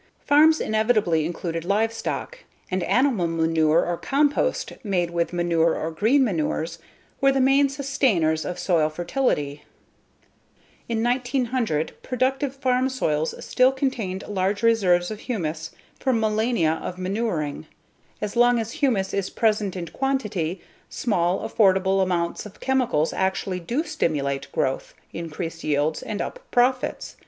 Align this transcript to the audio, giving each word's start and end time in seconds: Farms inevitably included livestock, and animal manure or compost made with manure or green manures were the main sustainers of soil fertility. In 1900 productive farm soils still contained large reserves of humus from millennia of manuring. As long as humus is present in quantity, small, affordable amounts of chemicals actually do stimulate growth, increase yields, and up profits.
Farms 0.25 0.59
inevitably 0.59 1.27
included 1.27 1.63
livestock, 1.63 2.39
and 2.71 2.81
animal 2.81 3.27
manure 3.27 3.85
or 3.85 3.97
compost 3.97 4.73
made 4.83 5.11
with 5.11 5.31
manure 5.31 5.77
or 5.77 5.91
green 5.91 6.23
manures 6.23 6.79
were 7.21 7.31
the 7.31 7.39
main 7.39 7.67
sustainers 7.67 8.43
of 8.43 8.57
soil 8.57 8.89
fertility. 8.89 9.61
In 10.89 11.03
1900 11.03 12.01
productive 12.01 12.55
farm 12.55 12.89
soils 12.89 13.35
still 13.45 13.71
contained 13.71 14.23
large 14.27 14.63
reserves 14.63 15.11
of 15.11 15.19
humus 15.19 15.69
from 15.99 16.19
millennia 16.19 16.79
of 16.81 16.97
manuring. 16.97 17.67
As 18.21 18.35
long 18.35 18.57
as 18.57 18.71
humus 18.71 19.13
is 19.13 19.29
present 19.29 19.75
in 19.75 19.89
quantity, 19.89 20.61
small, 20.89 21.47
affordable 21.47 22.01
amounts 22.01 22.47
of 22.47 22.59
chemicals 22.59 23.13
actually 23.13 23.59
do 23.59 23.83
stimulate 23.83 24.51
growth, 24.51 24.95
increase 25.13 25.63
yields, 25.63 26.01
and 26.01 26.21
up 26.23 26.39
profits. 26.49 27.17